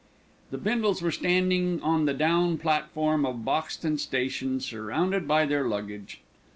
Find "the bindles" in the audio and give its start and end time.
0.49-1.03